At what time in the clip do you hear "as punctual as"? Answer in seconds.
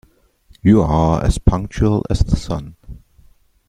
1.23-2.21